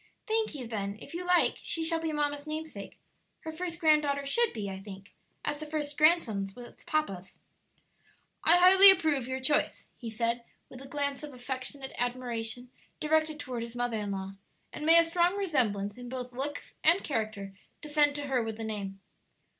[0.27, 2.97] "Thank you; then, if you like, she shall be mamma's namesake;
[3.41, 5.13] her first granddaughter should be, I think,
[5.45, 7.37] as the first grandson was papa's."
[8.43, 13.61] "I highly approve your choice," he said, with a glance of affectionate admiration directed toward
[13.61, 14.33] his mother in law;
[14.73, 18.63] "and may a strong resemblance in both looks and character descend to her with the
[18.63, 18.99] name."